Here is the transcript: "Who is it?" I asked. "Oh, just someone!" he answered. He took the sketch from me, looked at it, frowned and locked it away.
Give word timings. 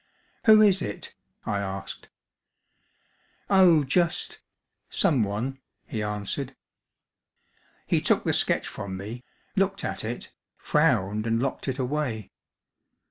"Who 0.47 0.63
is 0.63 0.81
it?" 0.81 1.13
I 1.45 1.59
asked. 1.59 2.09
"Oh, 3.51 3.83
just 3.83 4.39
someone!" 4.89 5.59
he 5.85 6.01
answered. 6.01 6.55
He 7.85 8.01
took 8.01 8.23
the 8.23 8.33
sketch 8.33 8.67
from 8.67 8.97
me, 8.97 9.23
looked 9.55 9.83
at 9.83 10.03
it, 10.03 10.33
frowned 10.57 11.27
and 11.27 11.39
locked 11.39 11.67
it 11.67 11.77
away. 11.77 12.31